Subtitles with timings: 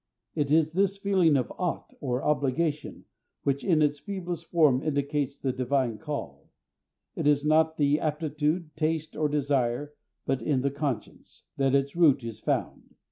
[0.33, 3.05] It is this feeling of ought, or obligation,
[3.43, 6.49] which in its feeblest form indicates the Divine call.
[7.15, 9.93] It is not in the aptitude, taste, or desire,
[10.25, 12.95] but in the conscience, that its root is found.